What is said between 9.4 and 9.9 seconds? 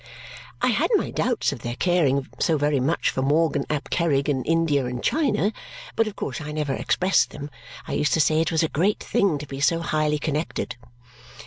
be so